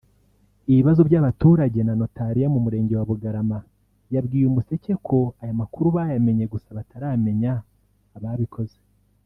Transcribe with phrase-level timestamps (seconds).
[0.71, 3.59] ibibazo by’abaturage na Notariya mu murenge wa Bugarama
[4.13, 7.53] yabwiye Umuseke ko aya makuru bayamenye gusa bataramenya
[8.17, 8.79] ababikoze